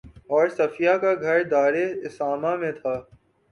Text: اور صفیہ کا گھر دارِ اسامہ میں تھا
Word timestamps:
اور 0.27 0.47
صفیہ 0.49 0.93
کا 1.01 1.13
گھر 1.21 1.43
دارِ 1.43 1.75
اسامہ 2.05 2.55
میں 2.55 2.71
تھا 2.71 2.93